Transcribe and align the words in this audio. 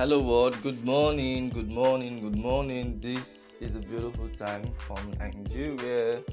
Hello, 0.00 0.22
world. 0.22 0.56
Good 0.62 0.82
morning, 0.82 1.50
good 1.50 1.70
morning, 1.70 2.20
good 2.22 2.38
morning. 2.38 2.98
This 3.02 3.54
is 3.60 3.74
a 3.74 3.80
beautiful 3.80 4.30
time 4.30 4.72
from 4.72 5.12
Nigeria, 5.18 6.24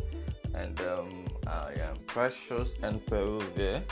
and 0.53 0.79
um, 0.79 1.25
I 1.45 1.73
am 1.81 1.97
Precious 2.05 2.77
Emperovia, 2.77 3.83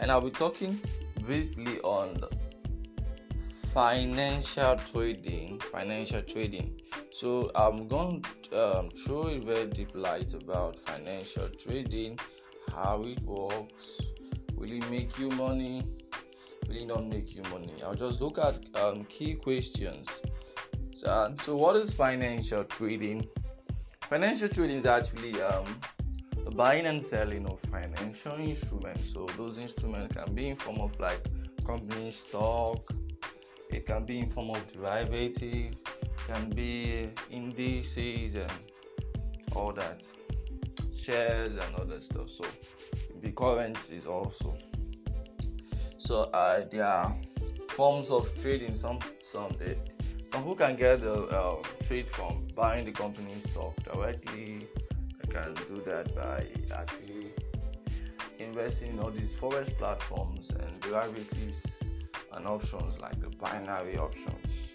and 0.00 0.10
I'll 0.10 0.20
be 0.20 0.32
talking 0.32 0.80
briefly 1.20 1.78
on 1.82 2.18
financial 3.72 4.74
trading. 4.78 5.60
Financial 5.60 6.22
trading. 6.22 6.80
So 7.12 7.52
I'm 7.54 7.86
going 7.86 8.24
to 8.50 8.78
um, 8.80 8.90
throw 8.90 9.28
a 9.28 9.38
very 9.38 9.66
deep 9.66 9.94
light 9.94 10.34
about 10.34 10.76
financial 10.76 11.48
trading, 11.50 12.18
how 12.72 13.04
it 13.04 13.22
works, 13.22 14.12
will 14.56 14.72
it 14.72 14.90
make 14.90 15.16
you 15.20 15.30
money? 15.30 15.84
Really 16.70 16.86
not 16.86 17.04
make 17.06 17.34
you 17.34 17.42
money. 17.50 17.72
I'll 17.84 17.94
just 17.94 18.20
look 18.20 18.38
at 18.38 18.58
um, 18.76 19.04
key 19.04 19.34
questions. 19.34 20.22
So, 20.92 21.34
so, 21.42 21.56
what 21.56 21.76
is 21.76 21.94
financial 21.94 22.64
trading? 22.64 23.26
Financial 24.08 24.48
trading 24.48 24.76
is 24.76 24.86
actually 24.86 25.40
um, 25.42 25.64
the 26.44 26.50
buying 26.50 26.86
and 26.86 27.02
selling 27.02 27.46
of 27.46 27.60
financial 27.60 28.34
instruments. 28.38 29.12
So 29.12 29.26
those 29.36 29.58
instruments 29.58 30.16
can 30.16 30.34
be 30.34 30.48
in 30.48 30.56
form 30.56 30.80
of 30.80 30.98
like 30.98 31.20
company 31.64 32.10
stock. 32.10 32.78
It 33.70 33.86
can 33.86 34.04
be 34.04 34.20
in 34.20 34.26
form 34.26 34.50
of 34.50 34.66
derivative. 34.72 35.76
Can 36.26 36.50
be 36.50 37.10
indices 37.30 38.34
and 38.34 38.52
all 39.56 39.72
that, 39.72 40.04
shares 40.94 41.56
and 41.56 41.74
other 41.76 42.00
stuff. 42.00 42.30
So 42.30 42.44
the 43.20 43.32
currencies 43.32 44.06
also. 44.06 44.56
So 46.00 46.22
uh, 46.32 46.64
there 46.70 46.86
are 46.86 47.14
forms 47.68 48.10
of 48.10 48.26
trading. 48.40 48.74
Some 48.74 49.00
some 49.20 49.54
they, 49.58 49.76
some 50.28 50.42
who 50.44 50.54
can 50.54 50.74
get 50.74 51.00
the 51.00 51.24
uh, 51.24 51.56
trade 51.82 52.08
from 52.08 52.48
buying 52.56 52.86
the 52.86 52.92
company 52.92 53.34
stock 53.34 53.74
directly. 53.84 54.66
They 55.20 55.28
can 55.28 55.52
do 55.66 55.82
that 55.82 56.14
by 56.16 56.46
actually 56.74 57.34
investing 58.38 58.92
in 58.92 59.00
all 59.00 59.10
these 59.10 59.36
forex 59.38 59.76
platforms 59.76 60.48
and 60.48 60.80
derivatives 60.80 61.84
and 62.32 62.46
options 62.46 62.98
like 62.98 63.20
the 63.20 63.28
binary 63.36 63.98
options. 63.98 64.74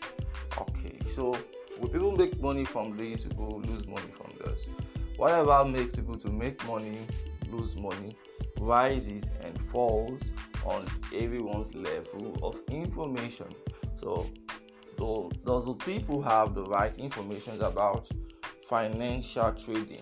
Okay, 0.59 0.99
so 1.07 1.35
will 1.79 1.89
people 1.89 2.15
make 2.15 2.39
money 2.39 2.65
from 2.65 2.95
this? 2.95 3.23
People 3.23 3.63
lose 3.65 3.87
money 3.87 4.11
from 4.11 4.31
this. 4.45 4.67
Whatever 5.17 5.65
makes 5.65 5.95
people 5.95 6.17
to 6.19 6.29
make 6.29 6.63
money, 6.67 6.99
lose 7.49 7.75
money, 7.75 8.15
rises 8.59 9.33
and 9.41 9.61
falls 9.61 10.31
on 10.65 10.87
everyone's 11.13 11.75
level 11.75 12.37
of 12.41 12.59
information. 12.69 13.47
So, 13.93 14.29
so 14.97 15.31
does 15.45 15.65
the 15.65 15.73
people 15.73 16.21
have 16.21 16.53
the 16.55 16.63
right 16.63 16.95
information 16.97 17.61
about 17.61 18.09
financial 18.67 19.51
trading? 19.53 20.01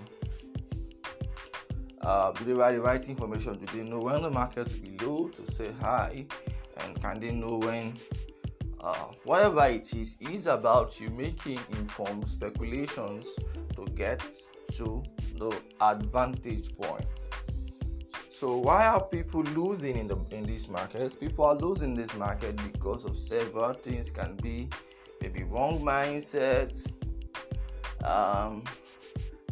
Uh, 2.02 2.32
do 2.34 2.44
they 2.44 2.64
have 2.64 2.74
the 2.74 2.82
right 2.82 3.08
information? 3.08 3.58
Do 3.58 3.66
they 3.78 3.90
know 3.90 4.00
when 4.00 4.22
the 4.22 4.30
market 4.30 4.68
will 4.74 4.82
be 4.82 5.06
low 5.06 5.28
to 5.30 5.52
say 5.52 5.72
hi? 5.82 6.26
And 6.78 7.00
can 7.02 7.20
they 7.20 7.32
know 7.32 7.58
when 7.58 7.98
uh, 8.82 9.06
whatever 9.24 9.66
it 9.66 9.94
is 9.96 10.18
is 10.20 10.48
about 10.48 11.00
you 11.00 11.10
making 11.10 11.60
informed 11.72 12.28
speculations 12.28 13.28
to 13.76 13.86
get 13.96 14.22
to 14.74 15.02
the 15.38 15.58
advantage 15.80 16.76
point 16.76 17.30
so 18.30 18.58
why 18.58 18.88
are 18.88 19.04
people 19.04 19.44
losing 19.44 19.98
in 19.98 20.08
the 20.08 20.18
in 20.32 20.46
this 20.46 20.68
market? 20.68 21.20
People 21.20 21.46
are 21.46 21.56
losing 21.56 21.96
this 21.96 22.16
market 22.16 22.56
because 22.72 23.06
of 23.06 23.16
several 23.16 23.74
things. 23.74 24.10
Can 24.10 24.36
be 24.38 24.70
maybe 25.22 25.44
wrong 25.44 25.80
mindset, 25.80 26.74
um, 28.04 28.64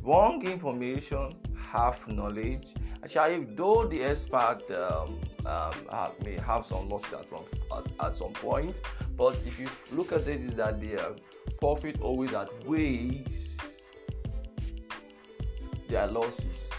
wrong 0.04 0.46
information, 0.46 1.36
half 1.58 2.08
knowledge. 2.08 2.74
Actually, 3.04 3.46
though 3.56 3.86
the 3.86 4.04
expert 4.04 4.62
um, 4.72 5.20
um, 5.46 6.12
may 6.24 6.38
have 6.40 6.64
some 6.64 6.88
losses 6.88 7.14
at, 7.14 7.32
one, 7.32 7.44
at, 7.76 8.06
at, 8.06 8.16
some 8.16 8.34
point, 8.34 8.82
but 9.18 9.36
if 9.48 9.60
you 9.60 9.68
look 9.92 10.12
at 10.12 10.22
it, 10.22 10.40
is 10.42 10.56
that 10.56 10.80
the 10.80 11.02
uh, 11.02 11.14
profit 11.60 12.00
always 12.02 12.34
outweighs 12.34 13.80
their 15.90 16.08
losses 16.08 16.72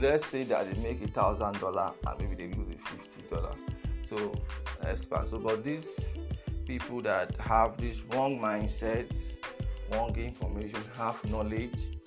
let's 0.00 0.26
say 0.26 0.44
that 0.44 0.72
they 0.72 0.82
make 0.82 1.02
a 1.02 1.08
thousand 1.08 1.60
dollar 1.60 1.92
and 2.06 2.20
maybe 2.20 2.34
they 2.34 2.56
lose 2.56 2.68
a 2.70 2.78
fifty 2.78 3.22
dollar. 3.22 3.54
So 4.02 4.32
that's 4.80 5.04
fast. 5.04 5.30
So, 5.30 5.38
but 5.38 5.62
these 5.62 6.14
people 6.66 7.00
that 7.02 7.36
have 7.40 7.76
this 7.76 8.06
wrong 8.12 8.40
mindset, 8.40 9.38
wrong 9.92 10.16
information, 10.16 10.80
half 10.96 11.24
knowledge, 11.26 11.98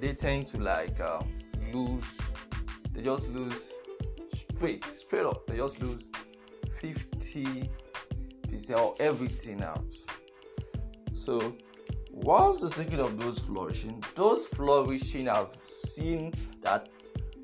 they 0.00 0.12
tend 0.12 0.46
to 0.48 0.58
like 0.58 1.00
uh, 1.00 1.22
lose. 1.72 2.20
They 2.92 3.02
just 3.02 3.28
lose 3.30 3.74
straight, 4.34 4.84
straight 4.84 5.26
up. 5.26 5.46
They 5.46 5.56
just 5.56 5.80
lose 5.82 6.08
fifty 6.80 7.70
percent 8.48 8.80
or 8.80 8.94
everything 9.00 9.62
out. 9.62 9.92
So 11.12 11.54
what's 12.10 12.60
the 12.60 12.68
secret 12.68 13.00
of 13.00 13.18
those 13.18 13.38
flourishing? 13.38 14.02
Those 14.14 14.46
flourishing 14.46 15.26
have 15.26 15.54
seen 15.62 16.32
that 16.62 16.88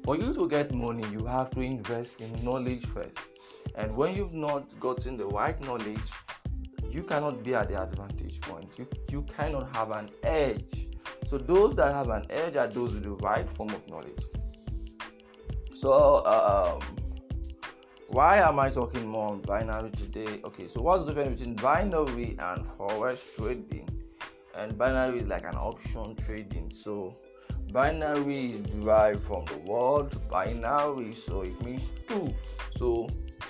for 0.07 0.17
you 0.17 0.33
to 0.33 0.49
get 0.49 0.73
money, 0.73 1.05
you 1.11 1.27
have 1.27 1.51
to 1.51 1.61
invest 1.61 2.21
in 2.21 2.45
knowledge 2.45 2.87
first. 2.87 3.33
And 3.75 3.97
when 3.97 4.15
you've 4.15 4.33
not 4.33 4.79
gotten 4.79 5.17
the 5.17 5.27
right 5.27 5.61
knowledge, 5.63 5.99
you 6.89 7.03
cannot 7.03 7.43
be 7.43 7.57
at 7.57 7.69
the 7.69 7.83
advantage 7.83 8.41
point. 8.41 8.79
You, 8.79 8.87
you 9.11 9.23
cannot 9.23 9.75
have 9.75 9.91
an 9.91 10.09
edge. 10.23 10.87
So, 11.25 11.39
those 11.39 11.75
that 11.75 11.93
have 11.93 12.09
an 12.11 12.25
edge 12.31 12.55
are 12.55 12.69
those 12.69 12.95
with 12.95 13.03
the 13.03 13.17
right 13.17 13.51
form 13.51 13.71
of 13.71 13.89
knowledge. 13.89 14.23
So, 15.73 16.25
um, 16.25 16.97
why 18.07 18.37
am 18.39 18.61
I 18.61 18.71
talking 18.71 19.05
more 19.09 19.31
on 19.31 19.41
binary 19.41 19.91
today? 19.91 20.41
Okay, 20.45 20.69
so 20.69 20.83
what's 20.83 21.05
the 21.05 21.13
difference 21.13 21.41
between 21.41 21.57
binary 21.57 22.37
and 22.39 22.65
forex 22.65 23.35
trading? 23.35 23.89
And 24.55 24.79
binary 24.79 25.19
is 25.19 25.27
like 25.27 25.45
an 25.45 25.57
option 25.57 26.15
trading. 26.15 26.71
So, 26.71 27.17
binary 27.73 28.53
is 28.53 28.61
derived 28.61 29.23
from 29.23 29.45
the 29.47 29.59
word 29.59 30.13
binary 30.31 31.13
so 31.15 31.43
it 31.43 31.61
means 31.65 31.93
two. 32.07 32.35
So 32.71 33.09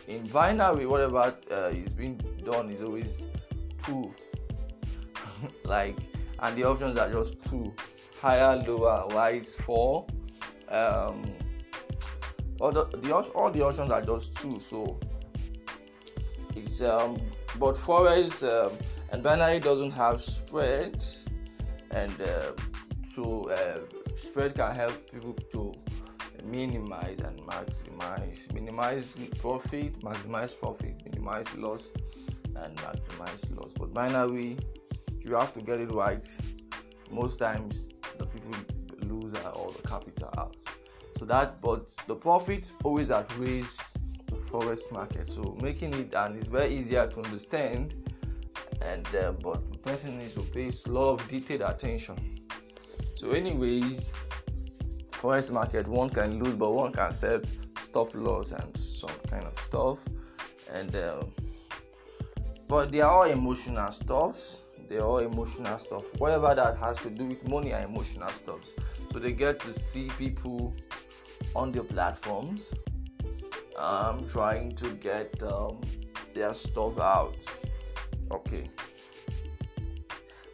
in 0.08 0.26
binary 0.26 0.86
whatever 0.86 1.34
uh, 1.50 1.68
is 1.68 1.94
being 1.94 2.16
done 2.44 2.70
is 2.70 2.82
always 2.82 3.26
two. 3.78 4.14
Like 5.64 5.98
and 6.38 6.56
the 6.56 6.64
options 6.64 6.96
are 6.96 7.10
just 7.10 7.44
two. 7.44 7.74
Higher 8.20 8.56
lower 8.56 9.06
rise 9.08 9.58
four. 9.58 10.06
Um 10.68 11.22
all 12.58 12.72
the, 12.72 12.84
the 12.86 13.12
all 13.12 13.50
the 13.50 13.62
options 13.62 13.90
are 13.90 14.00
just 14.00 14.38
two 14.38 14.58
so 14.58 14.98
it's 16.54 16.80
um 16.80 17.18
but 17.58 17.74
forex 17.74 18.42
um, 18.42 18.72
and 19.12 19.22
binary 19.22 19.60
doesn't 19.60 19.92
have 19.92 20.20
spread. 20.20 21.04
And 21.90 22.20
uh, 22.20 22.52
so 23.02 23.48
uh, 23.50 23.78
spread 24.16 24.54
can 24.54 24.74
help 24.74 25.10
people 25.10 25.34
to 25.52 25.72
minimize 26.44 27.18
and 27.20 27.40
maximize 27.42 28.52
minimize 28.52 29.16
profit 29.38 29.98
maximize 30.00 30.58
profit 30.58 30.94
minimize 31.04 31.52
loss 31.56 31.92
and 32.56 32.76
maximize 32.78 33.58
loss. 33.58 33.74
But 33.74 33.92
binary 33.92 34.56
you 35.20 35.34
have 35.34 35.52
to 35.54 35.60
get 35.60 35.80
it 35.80 35.90
right. 35.90 36.24
Most 37.10 37.38
times 37.38 37.88
the 38.18 38.26
people 38.26 38.54
lose 39.02 39.34
all 39.54 39.70
the 39.70 39.86
capital 39.86 40.32
out. 40.38 40.56
So 41.18 41.24
that 41.26 41.60
but 41.60 41.94
the 42.06 42.14
profit 42.14 42.70
always 42.84 43.10
at 43.10 43.30
outweighs 43.30 43.94
the 44.26 44.36
forex 44.36 44.92
market. 44.92 45.28
So 45.28 45.56
making 45.60 45.94
it 45.94 46.14
and 46.14 46.36
it's 46.36 46.48
very 46.48 46.74
easier 46.74 47.06
to 47.06 47.20
understand 47.22 47.94
and 48.82 49.06
uh, 49.16 49.32
but 49.32 49.70
the 49.72 49.78
person 49.78 50.18
needs 50.18 50.34
to 50.34 50.42
pay 50.42 50.70
a 50.86 50.90
lot 50.90 51.20
of 51.20 51.28
detailed 51.28 51.62
attention 51.62 52.35
so 53.16 53.30
anyways 53.30 54.12
forex 55.10 55.50
market 55.52 55.88
one 55.88 56.08
can 56.08 56.38
lose 56.38 56.54
but 56.54 56.70
one 56.70 56.92
can 56.92 57.10
set 57.10 57.44
stop 57.78 58.14
loss 58.14 58.52
and 58.52 58.76
some 58.76 59.18
kind 59.30 59.44
of 59.44 59.58
stuff. 59.58 60.04
And 60.72 60.94
uh, 60.94 61.22
but 62.68 62.92
they 62.92 63.00
are 63.00 63.10
all 63.10 63.30
emotional 63.30 63.90
stuffs. 63.90 64.64
They're 64.88 65.02
all 65.02 65.18
emotional 65.18 65.78
stuff. 65.78 66.04
Whatever 66.18 66.54
that 66.54 66.76
has 66.78 67.00
to 67.00 67.10
do 67.10 67.26
with 67.26 67.46
money 67.48 67.72
are 67.72 67.82
emotional 67.82 68.28
stuffs. 68.28 68.74
So 69.12 69.18
they 69.18 69.32
get 69.32 69.60
to 69.60 69.72
see 69.72 70.08
people 70.18 70.74
on 71.54 71.72
their 71.72 71.84
platforms 71.84 72.72
um, 73.76 74.26
trying 74.28 74.74
to 74.76 74.90
get 74.94 75.42
um, 75.42 75.80
their 76.34 76.54
stuff 76.54 76.98
out. 77.00 77.36
Okay. 78.30 78.68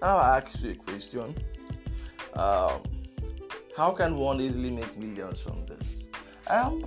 Now 0.00 0.16
i 0.16 0.38
ask 0.38 0.64
you 0.64 0.72
a 0.72 0.74
question 0.74 1.34
um, 2.34 2.82
how 3.76 3.90
can 3.92 4.16
one 4.16 4.40
easily 4.40 4.70
make 4.70 4.96
millions 4.98 5.40
from 5.40 5.64
this? 5.66 6.06
Um, 6.48 6.84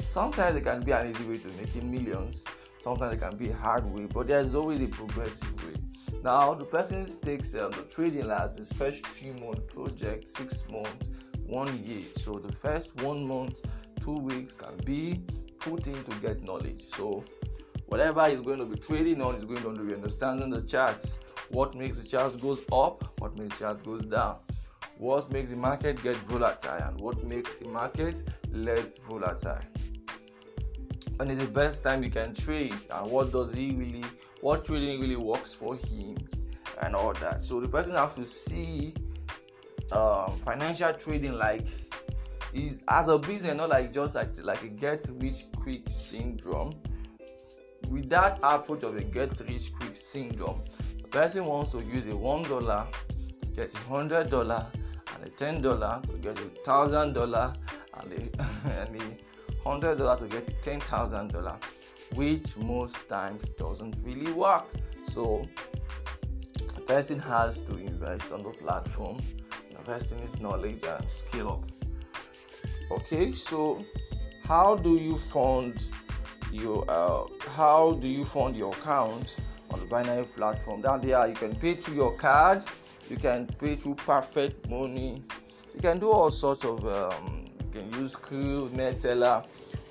sometimes 0.00 0.56
it 0.56 0.62
can 0.62 0.82
be 0.82 0.92
an 0.92 1.08
easy 1.08 1.24
way 1.24 1.38
to 1.38 1.48
making 1.60 1.90
millions. 1.90 2.44
Sometimes 2.78 3.14
it 3.14 3.20
can 3.20 3.36
be 3.36 3.50
a 3.50 3.54
hard 3.54 3.84
way, 3.84 4.06
but 4.06 4.26
there's 4.26 4.54
always 4.54 4.80
a 4.80 4.88
progressive 4.88 5.54
way. 5.66 5.74
Now 6.22 6.54
the 6.54 6.64
person 6.64 7.06
takes 7.22 7.54
um, 7.54 7.70
the 7.70 7.82
trading 7.82 8.30
as 8.30 8.56
his 8.56 8.72
first 8.72 9.06
three 9.06 9.32
month 9.32 9.72
project, 9.74 10.28
six 10.28 10.68
months, 10.70 11.08
one 11.46 11.82
year. 11.84 12.04
So 12.16 12.34
the 12.34 12.52
first 12.52 12.96
one 13.02 13.26
month, 13.26 13.58
two 14.00 14.18
weeks 14.18 14.56
can 14.56 14.76
be 14.84 15.22
put 15.58 15.86
in 15.86 16.02
to 16.04 16.16
get 16.20 16.42
knowledge. 16.42 16.84
So 16.94 17.24
whatever 17.86 18.28
he's 18.28 18.40
going 18.40 18.58
to 18.58 18.66
be 18.66 18.78
trading 18.78 19.20
on 19.20 19.34
is 19.34 19.44
going 19.44 19.62
to 19.62 19.82
be 19.82 19.94
understanding 19.94 20.50
the 20.50 20.62
charts. 20.62 21.20
What 21.50 21.74
makes 21.74 22.02
the 22.02 22.08
chart 22.08 22.40
goes 22.40 22.64
up, 22.72 23.12
what 23.20 23.38
makes 23.38 23.58
the 23.58 23.64
chart 23.64 23.84
goes 23.84 24.04
down, 24.04 24.38
what 25.00 25.32
makes 25.32 25.48
the 25.48 25.56
market 25.56 26.02
get 26.02 26.16
volatile, 26.16 26.72
and 26.72 27.00
what 27.00 27.24
makes 27.24 27.58
the 27.58 27.66
market 27.68 28.22
less 28.52 28.98
volatile. 28.98 29.58
And 31.18 31.30
it's 31.30 31.40
the 31.40 31.46
best 31.46 31.82
time 31.82 32.04
you 32.04 32.10
can 32.10 32.34
trade, 32.34 32.76
and 32.90 33.10
what 33.10 33.32
does 33.32 33.54
he 33.54 33.72
really 33.72 34.04
what 34.42 34.64
trading 34.66 35.00
really 35.00 35.16
works 35.16 35.54
for 35.54 35.76
him 35.76 36.18
and 36.82 36.94
all 36.94 37.14
that. 37.14 37.40
So 37.42 37.60
the 37.60 37.68
person 37.68 37.94
has 37.94 38.14
to 38.14 38.26
see 38.26 38.94
um, 39.92 40.32
financial 40.32 40.92
trading 40.92 41.32
like 41.34 41.66
is 42.52 42.82
as 42.88 43.08
a 43.08 43.18
business, 43.18 43.54
not 43.54 43.70
like 43.70 43.92
just 43.92 44.14
like 44.14 44.30
like 44.42 44.62
a 44.62 44.68
get 44.68 45.08
rich 45.14 45.44
quick 45.56 45.82
syndrome. 45.88 46.74
With 47.88 48.10
that 48.10 48.38
approach 48.42 48.82
of 48.82 48.96
a 48.96 49.02
get 49.02 49.40
rich 49.48 49.72
quick 49.74 49.96
syndrome, 49.96 50.60
the 51.00 51.08
person 51.08 51.46
wants 51.46 51.70
to 51.70 51.82
use 51.82 52.06
a 52.06 52.14
one 52.16 52.42
dollar 52.42 52.86
to 53.40 53.46
get 53.52 53.72
a 53.72 53.78
hundred 53.78 54.28
dollar 54.28 54.66
ten 55.40 55.62
dollar 55.62 56.02
to 56.06 56.12
get 56.18 56.38
a 56.38 56.50
thousand 56.66 57.14
dollar 57.14 57.50
and 57.94 58.12
a 58.12 59.64
hundred 59.64 59.96
dollar 59.96 60.18
to 60.18 60.26
get 60.26 60.62
ten 60.62 60.78
thousand 60.80 61.32
dollar 61.32 61.56
which 62.14 62.58
most 62.58 63.08
times 63.08 63.48
doesn't 63.50 63.96
really 64.02 64.30
work. 64.32 64.66
So 65.00 65.48
a 66.76 66.80
person 66.82 67.18
has 67.20 67.60
to 67.60 67.76
invest 67.78 68.32
on 68.32 68.42
the 68.42 68.50
platform, 68.50 69.18
invest 69.70 70.12
in 70.12 70.18
his 70.18 70.38
knowledge 70.40 70.82
and 70.84 71.08
skill 71.08 71.52
up. 71.52 71.62
Okay, 72.90 73.30
so 73.30 73.82
how 74.44 74.76
do 74.76 74.96
you 74.96 75.16
fund 75.16 75.90
your 76.52 76.84
uh, 76.86 77.24
how 77.48 77.92
do 77.92 78.08
you 78.08 78.26
fund 78.26 78.56
your 78.56 78.74
account 78.74 79.40
on 79.70 79.80
the 79.80 79.86
binary 79.86 80.24
platform? 80.24 80.82
Down 80.82 81.00
there 81.00 81.26
you 81.28 81.34
can 81.34 81.54
pay 81.54 81.76
through 81.76 81.94
your 81.94 82.12
card, 82.12 82.62
you 83.10 83.16
can 83.16 83.46
pay 83.46 83.74
through 83.74 83.96
perfect 83.96 84.68
money, 84.68 85.22
you 85.74 85.80
can 85.80 85.98
do 85.98 86.10
all 86.10 86.30
sorts 86.30 86.64
of 86.64 86.86
um, 86.86 87.44
you 87.58 87.80
can 87.80 87.92
use 87.92 88.16
Skrill, 88.16 88.68
Neteller 88.70 89.44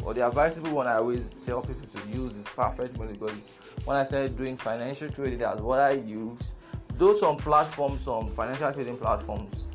or 0.03 0.13
the 0.13 0.25
advisable 0.25 0.71
one 0.71 0.87
I 0.87 0.95
always 0.95 1.33
tell 1.41 1.61
people 1.61 1.87
to 1.87 2.07
use 2.09 2.35
is 2.37 2.47
perfect 2.47 2.97
money 2.97 3.13
because 3.13 3.51
when 3.85 3.97
I 3.97 4.03
started 4.03 4.37
doing 4.37 4.55
financial 4.55 5.09
trading, 5.09 5.39
that's 5.39 5.59
what 5.59 5.79
I 5.79 5.91
use. 5.91 6.55
Though 6.95 7.13
some 7.13 7.37
platforms, 7.37 8.01
some 8.01 8.29
financial 8.29 8.71
trading 8.71 8.97
platforms, 8.97 9.65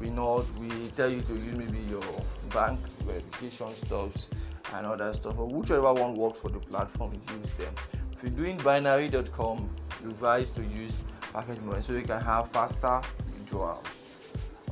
we 0.00 0.10
know 0.10 0.44
we 0.58 0.68
tell 0.96 1.10
you 1.10 1.20
to 1.22 1.32
use 1.32 1.54
maybe 1.54 1.78
your 1.88 2.04
bank 2.52 2.78
verification 3.04 3.72
stuffs 3.74 4.28
and 4.74 4.86
other 4.86 5.12
stuff, 5.12 5.38
or 5.38 5.46
whichever 5.46 5.92
one 5.92 6.14
works 6.14 6.40
for 6.40 6.48
the 6.48 6.58
platform, 6.58 7.12
use 7.12 7.50
them. 7.52 7.74
If 8.12 8.22
you're 8.22 8.32
doing 8.32 8.56
binary.com, 8.58 9.68
you 10.02 10.10
advise 10.10 10.50
to 10.50 10.64
use 10.64 11.02
perfect 11.32 11.62
money 11.62 11.82
so 11.82 11.92
you 11.94 12.02
can 12.02 12.20
have 12.20 12.50
faster 12.50 13.00
withdrawals. 13.26 13.86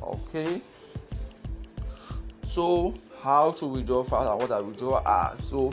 Okay, 0.01 0.61
so 2.43 2.93
how 3.21 3.51
to 3.51 3.65
withdraw 3.67 4.03
fast 4.03 4.27
and 4.27 4.39
what 4.39 4.51
are 4.51 4.63
withdrawal 4.63 5.01
are. 5.05 5.35
So 5.35 5.71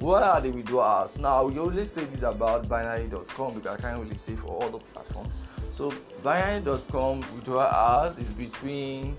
what 0.00 0.22
are 0.22 0.40
the 0.40 0.50
withdrawals? 0.50 1.18
Now 1.18 1.44
we 1.46 1.58
only 1.58 1.86
say 1.86 2.04
this 2.04 2.22
about 2.22 2.68
binary.com 2.68 3.54
because 3.54 3.78
I 3.78 3.80
can't 3.80 4.00
really 4.00 4.16
say 4.16 4.36
for 4.36 4.48
all 4.48 4.70
the 4.70 4.78
platforms. 4.78 5.34
So 5.70 5.92
binary.com 6.22 7.20
withdrawal 7.20 7.60
hours 7.60 8.18
is 8.18 8.30
between 8.30 9.16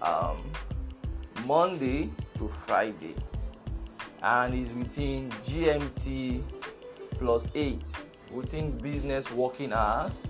um, 0.00 0.38
Monday 1.46 2.10
to 2.38 2.48
Friday 2.48 3.14
and 4.22 4.54
is 4.54 4.72
within 4.72 5.30
GMT 5.30 6.42
plus 7.18 7.50
8 7.54 8.04
within 8.34 8.76
business 8.78 9.30
working 9.32 9.72
hours 9.72 10.28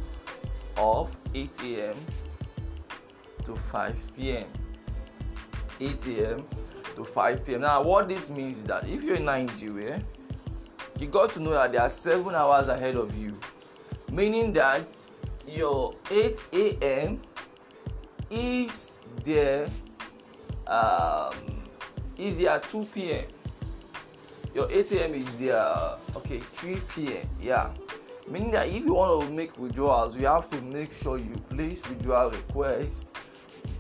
of 0.76 1.16
8 1.34 1.50
a.m. 1.64 1.96
to 3.44 3.56
5 3.56 4.16
p.m. 4.16 4.46
8 5.80 6.06
a.m 6.06 6.44
to 6.94 7.04
5 7.04 7.44
p.m. 7.46 7.60
Now, 7.62 7.82
what 7.82 8.08
this 8.08 8.30
means 8.30 8.58
is 8.58 8.64
that 8.66 8.88
if 8.88 9.02
you're 9.02 9.16
in 9.16 9.24
Nigeria, 9.24 10.00
you 10.98 11.06
got 11.08 11.32
to 11.34 11.40
know 11.40 11.50
that 11.50 11.72
there 11.72 11.82
are 11.82 11.90
seven 11.90 12.34
hours 12.34 12.68
ahead 12.68 12.96
of 12.96 13.16
you, 13.16 13.38
meaning 14.10 14.52
that 14.54 14.86
your 15.46 15.94
8 16.10 16.36
a.m. 16.52 17.20
is 18.30 19.00
there 19.22 19.68
um, 20.66 21.34
is 22.16 22.38
there 22.38 22.58
2 22.58 22.84
p.m. 22.94 23.24
Your 24.54 24.70
8 24.70 24.92
a.m. 24.92 25.14
is 25.14 25.36
there 25.36 25.66
okay 26.16 26.38
3 26.38 26.78
p.m. 26.94 27.28
Yeah, 27.42 27.70
meaning 28.28 28.52
that 28.52 28.68
if 28.68 28.84
you 28.84 28.94
want 28.94 29.26
to 29.26 29.32
make 29.34 29.58
withdrawals, 29.58 30.16
you 30.16 30.26
have 30.26 30.48
to 30.50 30.62
make 30.62 30.92
sure 30.92 31.18
you 31.18 31.34
place 31.50 31.86
withdrawal 31.88 32.30
requests 32.30 33.10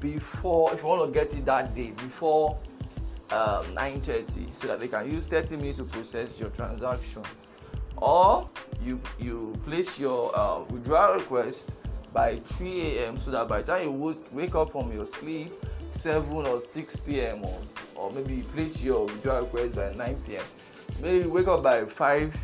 before 0.00 0.72
if 0.72 0.82
you 0.82 0.88
want 0.88 1.12
to 1.12 1.18
get 1.18 1.32
it 1.34 1.44
that 1.44 1.74
day 1.74 1.90
before 1.92 2.58
um, 3.30 3.64
9:30 3.74 4.50
so 4.52 4.66
that 4.66 4.80
they 4.80 4.88
can 4.88 5.10
use 5.10 5.26
30 5.26 5.56
minutes 5.56 5.78
to 5.78 5.84
process 5.84 6.40
your 6.40 6.50
transaction 6.50 7.22
or 7.96 8.48
you 8.82 9.00
you 9.18 9.58
place 9.64 9.98
your 9.98 10.36
uh, 10.36 10.60
withdrawal 10.70 11.14
request 11.14 11.72
by 12.12 12.36
3 12.36 12.98
a.m. 12.98 13.18
so 13.18 13.30
that 13.30 13.48
by 13.48 13.60
the 13.60 13.72
time 13.72 13.84
you 13.84 14.16
wake 14.32 14.54
up 14.54 14.70
from 14.70 14.92
your 14.92 15.04
sleep 15.04 15.52
7 15.90 16.32
or 16.46 16.60
6 16.60 16.96
p.m. 17.00 17.44
or, 17.44 17.58
or 17.94 18.10
maybe 18.12 18.42
place 18.42 18.82
your 18.82 19.06
withdrawal 19.06 19.42
request 19.42 19.76
by 19.76 19.92
9 19.94 20.16
p.m. 20.26 20.44
Maybe 21.02 21.26
wake 21.26 21.48
up 21.48 21.62
by 21.62 21.84
5 21.84 22.36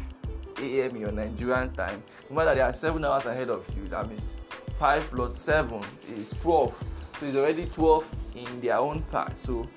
a.m. 0.59 0.97
your 0.97 1.13
Nigerian 1.13 1.73
time. 1.73 2.03
No 2.29 2.37
matter 2.37 2.55
they 2.55 2.61
are 2.61 2.73
7 2.73 3.05
hours 3.05 3.27
ahead 3.27 3.51
of 3.51 3.69
you, 3.77 3.89
that 3.89 4.09
means 4.09 4.35
5 4.79 5.11
plus 5.11 5.37
7 5.39 5.81
is 6.17 6.31
12. 6.43 7.17
So 7.21 7.27
it's 7.27 7.37
already 7.37 7.67
12 7.67 8.37
in 8.37 8.61
their 8.61 8.79
own 8.79 9.03
part. 9.03 9.37
So 9.37 9.69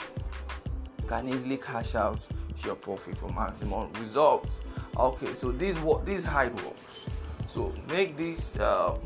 you 1.01 1.07
can 1.07 1.29
easily 1.29 1.57
cash 1.57 1.95
out 1.95 2.25
your 2.63 2.75
profit 2.75 3.17
for 3.17 3.29
maximum 3.29 3.91
results. 3.93 4.61
Okay, 4.97 5.33
so 5.33 5.51
this 5.51 5.77
what 5.79 6.05
this 6.05 6.25
it 6.25 6.53
works. 6.53 7.09
So 7.47 7.73
make 7.89 8.15
this 8.15 8.57
uh, 8.57 8.97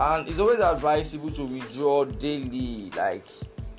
and 0.00 0.26
it's 0.26 0.38
always 0.38 0.60
advisable 0.60 1.30
to 1.32 1.44
withdraw 1.44 2.04
daily. 2.04 2.90
Like 2.96 3.24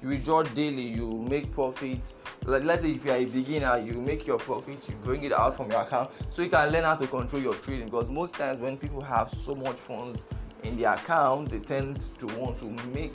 you 0.01 0.09
withdraw 0.09 0.43
daily, 0.43 0.83
you 0.83 1.25
make 1.29 1.51
profit. 1.51 1.99
Like 2.45 2.63
let's 2.63 2.81
say 2.81 2.91
if 2.91 3.05
you 3.05 3.11
are 3.11 3.17
a 3.17 3.25
beginner, 3.25 3.77
you 3.77 3.93
make 3.93 4.25
your 4.25 4.39
profit, 4.39 4.87
you 4.89 4.95
bring 5.03 5.23
it 5.23 5.31
out 5.31 5.55
from 5.55 5.71
your 5.71 5.81
account, 5.81 6.11
so 6.29 6.41
you 6.41 6.49
can 6.49 6.71
learn 6.71 6.83
how 6.83 6.95
to 6.95 7.07
control 7.07 7.41
your 7.41 7.55
trading. 7.55 7.85
Because 7.85 8.09
most 8.09 8.35
times 8.35 8.61
when 8.61 8.77
people 8.77 9.01
have 9.01 9.29
so 9.29 9.55
much 9.55 9.75
funds 9.75 10.25
in 10.63 10.77
their 10.77 10.93
account, 10.93 11.49
they 11.49 11.59
tend 11.59 12.01
to 12.19 12.27
want 12.37 12.57
to 12.59 12.65
make 12.93 13.13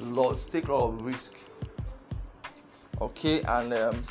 lots, 0.00 0.48
take 0.48 0.68
a 0.68 0.72
lot 0.72 0.88
of 0.88 1.02
risk 1.02 1.34
okay 3.02 3.42
and 3.42 3.74
um, 3.74 4.04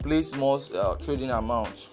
place 0.00 0.34
more 0.36 0.60
uh, 0.74 0.94
trading 0.96 1.30
amount 1.30 1.88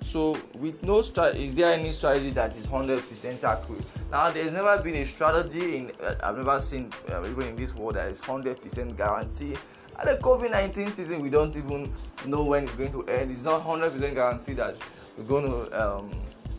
so 0.00 0.38
with 0.58 0.82
no 0.82 1.00
strategy 1.02 1.44
is 1.44 1.54
there 1.54 1.72
any 1.72 1.90
strategy 1.90 2.30
that 2.30 2.56
is 2.56 2.66
100% 2.66 3.44
accurate? 3.44 3.84
Now 4.10 4.30
there's 4.30 4.52
never 4.52 4.80
been 4.82 4.96
a 4.96 5.04
strategy 5.04 5.76
in 5.76 5.92
uh, 6.02 6.14
i've 6.22 6.36
never 6.36 6.58
seen 6.60 6.92
uh, 7.10 7.26
even 7.26 7.48
in 7.48 7.56
this 7.56 7.74
world 7.74 7.96
that 7.96 8.10
is 8.10 8.20
100% 8.20 8.96
guarantee. 8.96 9.56
And 9.98 10.08
the 10.08 10.16
covid-19 10.22 10.90
season 10.90 11.22
we 11.22 11.30
don't 11.30 11.56
even 11.56 11.92
know 12.26 12.44
when 12.44 12.64
it's 12.64 12.74
going 12.74 12.92
to 12.92 13.04
end. 13.06 13.30
It's 13.30 13.44
not 13.44 13.64
100% 13.64 14.14
guarantee 14.14 14.52
that 14.54 14.76
we're 15.16 15.24
going 15.24 15.44
to 15.44 15.96
um, 15.96 16.10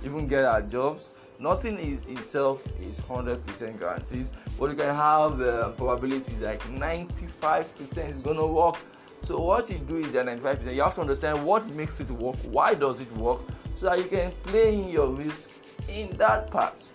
even 0.03 0.27
get 0.27 0.46
our 0.46 0.62
jobs. 0.62 1.12
Nothing 1.39 1.77
is 1.77 2.08
itself 2.08 2.65
is 2.82 3.00
100% 3.01 3.79
guarantees. 3.79 4.32
But 4.60 4.72
you 4.72 4.75
can 4.75 4.96
have 4.96 5.39
uh, 5.39 5.70
probabilities 5.70 6.41
like 6.41 6.62
95% 6.63 8.10
is 8.10 8.22
going 8.22 8.38
to 8.38 8.48
work 8.48 8.77
so 9.21 9.39
what 9.39 9.69
you 9.69 9.79
do 9.79 9.97
is 9.97 10.13
that 10.13 10.25
95%. 10.25 10.74
You 10.74 10.83
have 10.83 10.95
to 10.95 11.01
understand 11.01 11.43
what 11.45 11.67
makes 11.71 12.00
it 12.00 12.09
work, 12.12 12.36
why 12.43 12.74
does 12.74 13.01
it 13.01 13.12
work, 13.13 13.39
so 13.75 13.88
that 13.88 13.97
you 13.97 14.05
can 14.05 14.31
play 14.43 14.74
in 14.74 14.89
your 14.89 15.09
risk 15.09 15.51
in 15.89 16.15
that 16.17 16.50
part. 16.50 16.91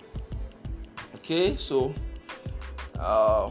Okay, 1.16 1.54
so 1.56 1.94
uh, 2.98 3.50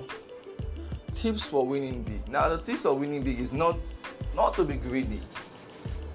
tips 1.14 1.44
for 1.44 1.66
winning 1.66 2.04
big. 2.04 2.28
Now 2.28 2.50
the 2.50 2.58
tips 2.58 2.84
for 2.84 2.94
winning 2.94 3.24
big 3.24 3.40
is 3.40 3.54
not 3.54 3.78
not 4.36 4.56
to 4.56 4.64
be 4.64 4.76
greedy. 4.76 5.20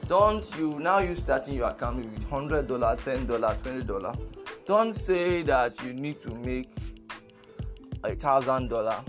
Don't 0.09 0.49
you 0.59 0.79
now 0.79 0.99
you 0.99 1.15
starting 1.15 1.55
your 1.55 1.71
account 1.71 1.97
with 1.97 2.29
hundred 2.29 2.67
dollar, 2.67 2.97
ten 2.97 3.27
dollar, 3.27 3.57
twenty 3.63 3.85
dollar. 3.85 4.15
Don't 4.67 4.93
say 4.93 5.43
that 5.43 5.81
you 5.85 5.93
need 5.93 6.19
to 6.21 6.35
make 6.35 6.71
a 8.03 8.15
thousand 8.15 8.69
dollar 8.69 9.03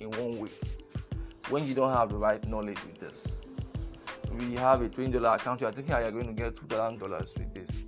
in 0.00 0.10
one 0.10 0.38
week 0.38 0.65
when 1.50 1.66
you 1.66 1.74
don't 1.74 1.92
have 1.92 2.10
the 2.10 2.16
right 2.16 2.46
knowledge 2.48 2.78
with 2.84 2.98
this. 2.98 3.28
We 4.32 4.54
have 4.56 4.82
a 4.82 4.88
$20 4.88 5.34
account, 5.34 5.60
you 5.60 5.66
are 5.66 5.72
thinking 5.72 5.94
you're 5.94 6.10
going 6.10 6.26
to 6.26 6.32
get 6.32 6.56
$2,000 6.56 7.38
with 7.38 7.52
this. 7.52 7.86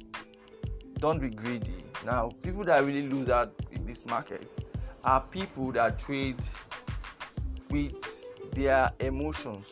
don't 0.98 1.20
be 1.20 1.30
greedy. 1.30 1.84
Now, 2.04 2.30
people 2.42 2.64
that 2.64 2.84
really 2.84 3.08
lose 3.08 3.28
out 3.28 3.52
in 3.72 3.84
this 3.84 4.06
market 4.06 4.56
are 5.04 5.20
people 5.20 5.72
that 5.72 5.98
trade 5.98 6.36
with 7.70 8.24
their 8.52 8.90
emotions. 9.00 9.68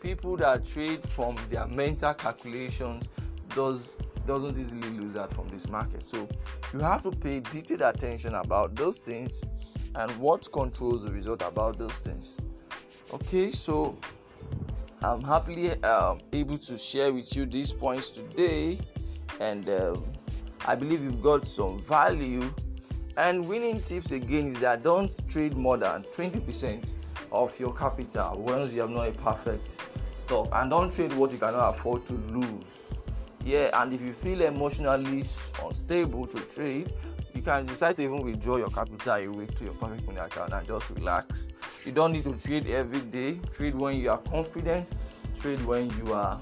People 0.00 0.36
that 0.38 0.64
trade 0.64 1.02
from 1.02 1.36
their 1.50 1.66
mental 1.66 2.14
calculations 2.14 3.08
does 3.54 3.96
doesn't 4.26 4.58
easily 4.58 4.90
lose 4.90 5.16
out 5.16 5.32
from 5.32 5.48
this 5.48 5.70
market. 5.70 6.04
So 6.04 6.28
you 6.74 6.80
have 6.80 7.02
to 7.04 7.10
pay 7.10 7.40
detailed 7.40 7.80
attention 7.80 8.34
about 8.34 8.74
those 8.74 8.98
things 8.98 9.42
and 9.94 10.10
what 10.18 10.50
controls 10.52 11.04
the 11.04 11.10
result 11.10 11.42
about 11.42 11.78
those 11.78 11.98
things. 11.98 12.40
Okay, 13.12 13.50
so 13.50 13.98
I'm 15.02 15.22
happily 15.22 15.70
um, 15.84 16.20
able 16.32 16.58
to 16.58 16.76
share 16.76 17.12
with 17.12 17.34
you 17.34 17.46
these 17.46 17.72
points 17.72 18.10
today, 18.10 18.78
and 19.40 19.68
um, 19.68 20.02
I 20.66 20.74
believe 20.74 21.02
you've 21.02 21.22
got 21.22 21.46
some 21.46 21.80
value. 21.80 22.52
And 23.16 23.48
winning 23.48 23.80
tips 23.80 24.12
again 24.12 24.46
is 24.46 24.60
that 24.60 24.84
don't 24.84 25.12
trade 25.28 25.56
more 25.56 25.76
than 25.76 26.04
20% 26.04 26.92
of 27.32 27.58
your 27.58 27.74
capital 27.74 28.38
once 28.38 28.74
you 28.74 28.80
have 28.82 28.90
not 28.90 29.08
a 29.08 29.12
perfect 29.12 29.78
stuff, 30.14 30.48
and 30.52 30.70
don't 30.70 30.92
trade 30.92 31.12
what 31.12 31.32
you 31.32 31.38
cannot 31.38 31.70
afford 31.70 32.04
to 32.06 32.12
lose. 32.12 32.92
Yeah, 33.44 33.70
and 33.80 33.92
if 33.92 34.02
you 34.02 34.12
feel 34.12 34.42
emotionally 34.42 35.22
unstable 35.64 36.26
to 36.26 36.40
trade, 36.40 36.92
you 37.38 37.44
can 37.44 37.64
decide 37.66 37.94
to 37.94 38.02
even 38.02 38.20
withdraw 38.20 38.56
your 38.56 38.68
capital 38.68 39.14
away 39.14 39.46
to 39.46 39.64
your 39.64 39.74
perfect 39.74 40.04
money 40.08 40.18
account 40.18 40.52
and 40.52 40.66
just 40.66 40.90
relax. 40.90 41.48
You 41.84 41.92
don't 41.92 42.12
need 42.12 42.24
to 42.24 42.34
trade 42.34 42.66
every 42.66 42.98
day. 42.98 43.38
Trade 43.52 43.76
when 43.76 43.96
you 43.96 44.10
are 44.10 44.18
confident. 44.18 44.90
Trade 45.40 45.64
when 45.64 45.88
you 45.98 46.12
are 46.12 46.40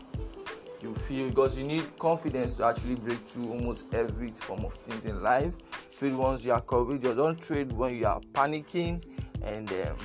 you 0.80 0.94
feel 0.94 1.28
because 1.28 1.58
you 1.58 1.66
need 1.66 1.98
confidence 1.98 2.56
to 2.56 2.64
actually 2.64 2.94
break 2.94 3.18
through 3.18 3.50
almost 3.50 3.92
every 3.92 4.30
form 4.30 4.64
of 4.64 4.72
things 4.72 5.04
in 5.04 5.22
life. 5.22 5.52
Trade 5.98 6.14
once 6.14 6.46
you 6.46 6.52
are 6.52 6.62
courageous. 6.62 7.14
Don't 7.14 7.42
trade 7.42 7.72
when 7.72 7.96
you 7.96 8.06
are 8.06 8.20
panicking 8.32 9.02
and 9.42 9.70
um, 9.70 9.96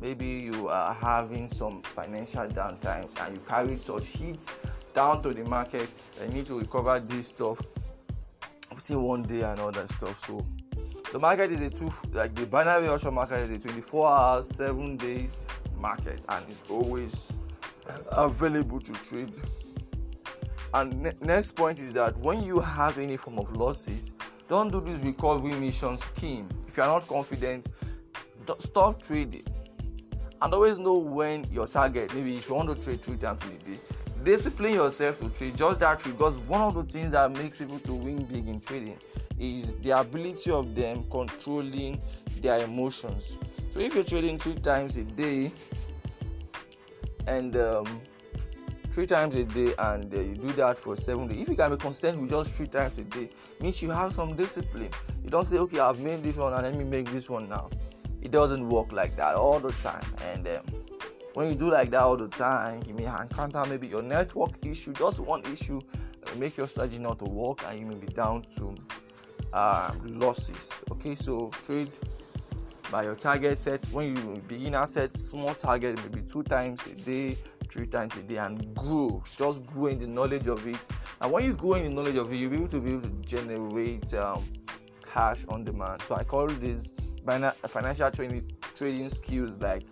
maybe 0.00 0.26
you 0.26 0.66
are 0.66 0.92
having 0.92 1.46
some 1.46 1.80
financial 1.82 2.48
downtimes 2.48 3.24
and 3.24 3.36
you 3.36 3.42
carry 3.46 3.76
such 3.76 4.08
heat 4.08 4.44
down 4.94 5.22
to 5.22 5.32
the 5.32 5.44
market. 5.44 5.88
You 6.20 6.34
need 6.34 6.46
to 6.46 6.58
recover 6.58 6.98
this 6.98 7.28
stuff 7.28 7.60
within 8.74 9.02
one 9.02 9.22
day 9.22 9.42
and 9.42 9.60
all 9.60 9.72
that 9.72 9.88
stuff. 9.88 10.24
So 10.26 10.44
the 11.12 11.18
market 11.18 11.50
is 11.50 11.60
a 11.60 11.70
two 11.70 11.90
like 12.12 12.34
the 12.34 12.46
binary 12.46 12.88
option 12.88 13.14
market 13.14 13.50
is 13.50 13.64
a 13.64 13.68
24 13.68 14.08
hours, 14.08 14.48
seven 14.48 14.96
days 14.96 15.40
market, 15.76 16.24
and 16.28 16.44
it's 16.48 16.62
always 16.70 17.38
available 18.12 18.80
to 18.80 18.92
trade. 18.92 19.32
And 20.72 21.02
ne- 21.02 21.12
next 21.20 21.52
point 21.52 21.80
is 21.80 21.92
that 21.94 22.16
when 22.18 22.42
you 22.42 22.60
have 22.60 22.98
any 22.98 23.16
form 23.16 23.38
of 23.38 23.54
losses, 23.56 24.14
don't 24.48 24.70
do 24.70 24.80
this 24.80 25.00
recovery 25.00 25.52
mission 25.52 25.96
scheme. 25.96 26.48
If 26.66 26.76
you 26.76 26.82
are 26.82 26.88
not 26.88 27.08
confident, 27.08 27.66
stop 28.58 29.02
trading. 29.02 29.44
And 30.42 30.54
always 30.54 30.78
know 30.78 30.96
when 30.96 31.44
your 31.50 31.66
target. 31.66 32.14
Maybe 32.14 32.34
if 32.34 32.48
you 32.48 32.54
want 32.54 32.74
to 32.74 32.82
trade 32.82 33.00
three 33.02 33.16
times 33.16 33.40
a 33.42 33.64
day, 33.64 33.78
discipline 34.24 34.74
yourself 34.74 35.18
to 35.20 35.28
trade. 35.30 35.56
Just 35.56 35.80
that 35.80 35.98
trade. 35.98 36.16
Because 36.16 36.38
one 36.38 36.60
of 36.60 36.74
the 36.74 36.82
things 36.82 37.12
that 37.12 37.30
makes 37.32 37.58
people 37.58 37.78
to 37.80 37.94
win 37.94 38.24
big 38.24 38.48
in 38.48 38.60
trading 38.60 38.98
is 39.38 39.74
the 39.76 39.98
ability 39.98 40.50
of 40.50 40.74
them 40.74 41.04
controlling 41.10 42.00
their 42.40 42.62
emotions. 42.64 43.38
So 43.70 43.80
if 43.80 43.94
you're 43.94 44.04
trading 44.04 44.38
three 44.38 44.54
times 44.54 44.96
a 44.96 45.04
day 45.04 45.50
and 47.26 47.56
um, 47.56 48.00
three 48.90 49.06
times 49.06 49.34
a 49.36 49.44
day 49.44 49.72
and 49.78 50.12
uh, 50.12 50.18
you 50.20 50.34
do 50.34 50.52
that 50.52 50.76
for 50.76 50.96
seven 50.96 51.28
days 51.28 51.42
if 51.42 51.48
you 51.48 51.54
can 51.54 51.70
be 51.70 51.76
consistent 51.76 52.20
with 52.20 52.30
just 52.30 52.54
three 52.54 52.66
times 52.66 52.98
a 52.98 53.04
day 53.04 53.30
means 53.60 53.80
you 53.82 53.90
have 53.90 54.12
some 54.12 54.36
discipline. 54.36 54.90
You 55.22 55.30
don't 55.30 55.44
say 55.44 55.58
okay 55.58 55.78
i've 55.78 56.00
made 56.00 56.22
this 56.22 56.36
one 56.36 56.52
and 56.52 56.62
let 56.62 56.74
me 56.74 56.84
make 56.84 57.10
this 57.10 57.30
one 57.30 57.48
now. 57.48 57.70
It 58.22 58.30
doesn't 58.30 58.68
work 58.68 58.92
like 58.92 59.16
that 59.16 59.34
all 59.34 59.60
the 59.60 59.72
time. 59.72 60.04
And 60.32 60.46
um, 60.46 60.64
when 61.34 61.48
you 61.48 61.54
do 61.54 61.70
like 61.70 61.90
that 61.90 62.02
all 62.02 62.16
the 62.16 62.28
time 62.28 62.82
you 62.86 62.94
may 62.94 63.04
encounter 63.04 63.64
maybe 63.66 63.86
your 63.86 64.02
network 64.02 64.50
issue 64.64 64.92
just 64.92 65.20
one 65.20 65.44
issue 65.46 65.80
make 66.36 66.56
your 66.56 66.66
strategy 66.66 66.98
not 66.98 67.18
to 67.18 67.24
work 67.24 67.62
and 67.66 67.78
you 67.78 67.86
may 67.86 67.94
be 67.94 68.06
down 68.08 68.42
to 68.42 68.74
uh, 69.52 69.92
losses. 70.04 70.82
Okay 70.92 71.14
so 71.14 71.50
trade 71.62 71.90
by 72.90 73.04
your 73.04 73.14
target 73.14 73.58
set. 73.58 73.84
When 73.86 74.16
you 74.16 74.42
begin 74.48 74.86
set 74.86 75.12
small 75.12 75.54
target 75.54 75.98
maybe 76.04 76.22
two 76.26 76.42
times 76.42 76.86
a 76.86 76.94
day 76.94 77.36
three 77.68 77.86
times 77.86 78.16
a 78.16 78.22
day 78.22 78.36
and 78.36 78.74
grow. 78.74 79.22
Just 79.36 79.66
grow 79.66 79.86
in 79.86 79.98
the 79.98 80.06
knowledge 80.06 80.48
of 80.48 80.66
it. 80.66 80.78
And 81.20 81.30
when 81.30 81.44
you 81.44 81.52
grow 81.52 81.74
in 81.74 81.84
the 81.84 81.90
knowledge 81.90 82.16
of 82.16 82.32
it 82.32 82.36
you'll 82.36 82.50
be 82.50 82.56
able 82.56 82.68
to 82.68 82.80
be 82.80 82.92
able 82.92 83.02
to 83.02 83.14
generate 83.24 84.12
um, 84.14 84.44
cash 85.12 85.44
on 85.48 85.64
demand. 85.64 86.02
So 86.02 86.16
i 86.16 86.24
call 86.24 86.46
this 86.46 86.90
financial 87.68 88.10
trading 88.10 88.50
trading 88.74 89.08
skills 89.08 89.58
like 89.58 89.84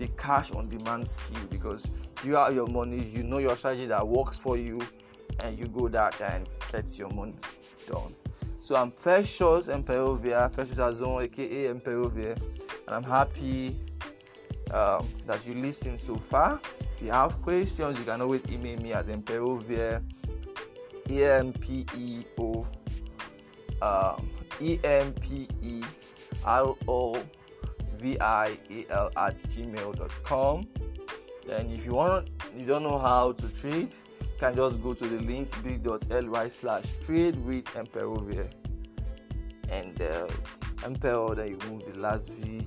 the 0.00 0.08
cash 0.16 0.50
on 0.52 0.68
demand 0.68 1.06
skill 1.06 1.44
because 1.50 2.10
you 2.24 2.34
have 2.34 2.54
your 2.54 2.66
money, 2.66 2.98
you 3.04 3.22
know 3.22 3.38
your 3.38 3.54
strategy 3.54 3.86
that 3.86 4.06
works 4.06 4.38
for 4.38 4.56
you, 4.56 4.80
and 5.44 5.58
you 5.58 5.66
go 5.66 5.88
that 5.88 6.20
and 6.20 6.48
get 6.72 6.98
your 6.98 7.10
money 7.10 7.34
done. 7.86 8.14
So 8.58 8.76
I'm 8.76 8.90
Precious 8.90 9.68
Emperovia, 9.68 10.52
Precious 10.52 10.78
Azon, 10.78 11.22
aka 11.22 11.72
Emperovia, 11.72 12.40
and 12.86 12.96
I'm 12.96 13.04
happy 13.04 13.76
um, 14.72 15.06
that 15.26 15.46
you 15.46 15.54
listened 15.54 16.00
so 16.00 16.16
far. 16.16 16.60
If 16.96 17.02
you 17.02 17.10
have 17.10 17.40
questions, 17.42 17.98
you 17.98 18.04
can 18.04 18.22
always 18.22 18.42
email 18.50 18.80
me 18.80 18.94
at 18.94 19.06
Emperovia, 19.06 20.02
E 21.10 21.24
M 21.24 21.52
P 21.52 21.84
E 21.94 22.24
O, 22.38 22.66
um, 23.82 24.28
E 24.60 24.78
M 24.82 25.12
P 25.12 25.46
E 25.62 25.82
R 26.44 26.74
O 26.88 27.22
vial 28.00 29.10
at 29.16 29.42
gmail.com. 29.44 30.66
Then 31.46 31.70
if 31.70 31.86
you 31.86 31.94
want 31.94 32.28
you 32.56 32.66
don't 32.66 32.82
know 32.82 32.98
how 32.98 33.32
to 33.32 33.52
trade, 33.52 33.94
you 34.20 34.28
can 34.38 34.54
just 34.56 34.82
go 34.82 34.94
to 34.94 35.06
the 35.06 35.20
link 35.20 35.50
bit.ly 35.62 36.48
slash 36.48 36.92
trade 37.02 37.36
with 37.44 37.66
Emperovia 37.74 38.50
and 39.70 40.00
uh, 40.02 40.26
Emperor 40.84 41.34
then 41.34 41.48
you 41.48 41.58
move 41.70 41.84
the 41.92 41.98
last 41.98 42.30
V 42.32 42.64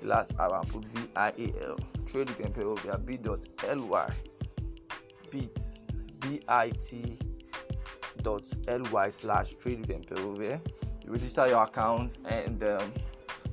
the 0.00 0.06
last 0.06 0.34
R 0.38 0.58
and 0.58 0.68
put 0.68 0.84
V-I-A-L 0.86 1.78
trade 2.06 2.28
with 2.28 2.38
Emperovia 2.38 3.04
bit.ly 3.04 4.12
bit 5.30 5.58
B-I-T 6.20 7.18
dot 8.22 8.42
ly 8.92 9.08
slash 9.08 9.54
trade 9.54 9.80
with 9.80 9.90
Emperovia 9.90 10.60
you 11.04 11.12
register 11.12 11.46
your 11.46 11.62
account 11.64 12.18
and 12.24 12.62
um, 12.64 12.92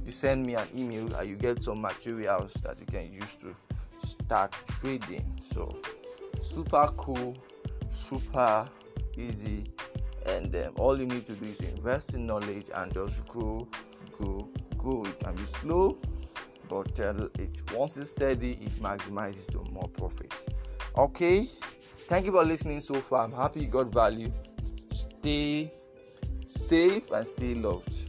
you 0.09 0.13
send 0.13 0.43
me 0.43 0.55
an 0.55 0.67
email 0.75 1.13
and 1.17 1.29
you 1.29 1.35
get 1.35 1.61
some 1.61 1.79
materials 1.81 2.53
that 2.63 2.79
you 2.79 2.85
can 2.87 3.13
use 3.13 3.35
to 3.35 3.53
start 3.97 4.55
trading. 4.67 5.37
So, 5.39 5.79
super 6.41 6.87
cool, 6.97 7.37
super 7.89 8.67
easy, 9.15 9.65
and 10.25 10.55
um, 10.55 10.73
all 10.77 10.99
you 10.99 11.05
need 11.05 11.27
to 11.27 11.33
do 11.33 11.45
is 11.45 11.59
invest 11.59 12.15
in 12.15 12.25
knowledge 12.25 12.71
and 12.73 12.91
just 12.91 13.23
grow, 13.27 13.67
grow, 14.11 14.49
grow. 14.79 15.05
It 15.05 15.19
can 15.19 15.35
be 15.35 15.45
slow, 15.45 15.99
but 16.67 16.99
uh, 16.99 17.27
it 17.37 17.61
once 17.71 17.95
it's 17.97 18.09
steady, 18.09 18.53
it 18.53 18.71
maximizes 18.81 19.51
to 19.51 19.59
more 19.71 19.89
profit. 19.89 20.33
Okay, 20.97 21.47
thank 22.07 22.25
you 22.25 22.31
for 22.31 22.43
listening 22.43 22.81
so 22.81 22.95
far. 22.95 23.25
I'm 23.25 23.31
happy 23.31 23.59
you 23.59 23.67
got 23.67 23.93
value. 23.93 24.31
Stay 24.63 25.71
safe 26.47 27.11
and 27.11 27.27
stay 27.27 27.53
loved. 27.53 28.08